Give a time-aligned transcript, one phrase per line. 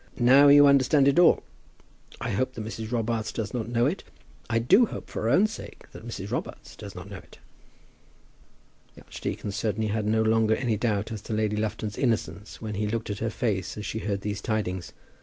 [0.17, 1.43] Now you understand it all.
[2.19, 2.91] I hope that Mrs.
[2.91, 4.03] Robarts does not know it.
[4.49, 6.31] I do hope for her own sake that Mrs.
[6.31, 7.37] Robarts does not know it."
[8.95, 12.87] The archdeacon certainly had no longer any doubt as to Lady Lufton's innocence when he
[12.87, 14.91] looked at her face as she heard these tidings.